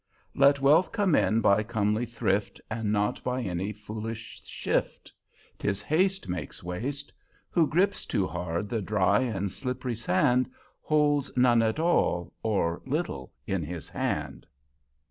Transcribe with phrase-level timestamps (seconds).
[0.33, 5.13] _Let wealth come in by comely thrift, And not by any foolish shift:
[5.59, 7.13] 'Tis haste Makes waste:
[7.51, 10.49] Who gripes too hard the dry and slippery sand
[10.81, 14.47] Holds none at all, or little, in his hand.